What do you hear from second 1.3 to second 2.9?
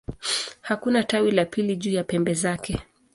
la pili juu ya pembe zake.